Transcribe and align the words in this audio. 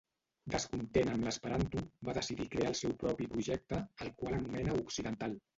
Descontent 0.53 1.11
amb 1.15 1.27
l'esperanto, 1.27 1.83
va 2.09 2.17
decidir 2.19 2.49
crear 2.55 2.71
el 2.71 2.79
seu 2.81 2.97
propi 3.07 3.29
projecte, 3.37 3.83
al 4.07 4.13
qual 4.23 4.39
anomena 4.43 4.83
occidental. 4.83 5.39